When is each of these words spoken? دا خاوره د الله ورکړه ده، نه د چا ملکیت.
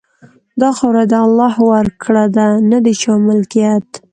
دا 0.61 0.69
خاوره 0.77 1.03
د 1.11 1.13
الله 1.25 1.55
ورکړه 1.71 2.25
ده، 2.35 2.47
نه 2.69 2.77
د 2.85 2.87
چا 3.01 3.13
ملکیت. 3.27 3.87